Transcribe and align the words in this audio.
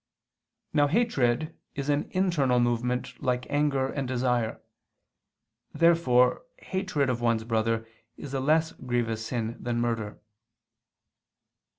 Now 0.73 0.87
hatred 0.87 1.55
is 1.75 1.87
an 1.87 2.07
internal 2.09 2.59
movement 2.59 3.21
like 3.21 3.45
anger 3.51 3.85
and 3.87 4.07
desire. 4.07 4.59
Therefore 5.75 6.41
hatred 6.57 7.07
of 7.07 7.21
one's 7.21 7.43
brother 7.43 7.87
is 8.17 8.33
a 8.33 8.39
less 8.39 8.71
grievous 8.71 9.23
sin 9.27 9.57
than 9.59 9.79
murder. 9.79 10.19